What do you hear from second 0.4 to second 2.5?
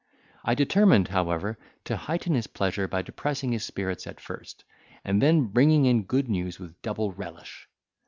I determined, however, to heighten his